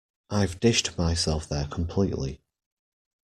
[0.31, 2.41] I've dished myself there completely.